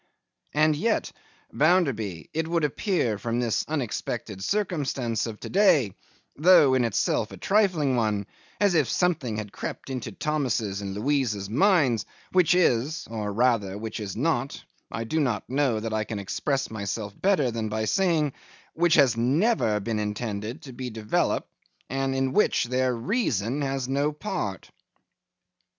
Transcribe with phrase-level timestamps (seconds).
[0.55, 1.11] 'And yet,
[1.53, 5.93] Bounderby, it would appear from this unexpected circumstance of to day,
[6.35, 8.25] though in itself a trifling one,
[8.59, 14.15] as if something had crept into Thomas's and Louisa's minds which is—or rather, which is
[14.17, 19.99] not—I don't know that I can express myself better than by saying—which has never been
[19.99, 21.47] intended to be developed,
[21.91, 24.71] and in which their reason has no part.